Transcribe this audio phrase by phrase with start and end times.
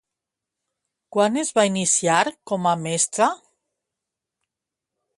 [1.17, 3.31] Quan es va iniciar com a mestra?